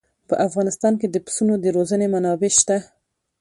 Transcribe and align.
په 0.29 0.35
افغانستان 0.47 0.93
کې 0.99 1.07
د 1.09 1.15
پسونو 1.25 1.53
د 1.59 1.65
روزنې 1.77 2.07
منابع 2.13 2.51
شته. 2.59 2.77